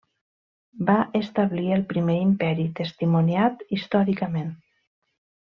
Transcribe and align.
Va 0.87 0.95
establir 1.19 1.69
el 1.75 1.83
primer 1.93 2.17
imperi 2.29 2.67
testimoniat 2.81 3.63
històricament. 3.79 4.53